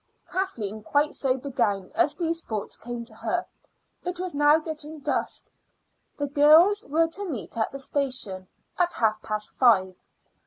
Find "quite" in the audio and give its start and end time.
0.81-1.13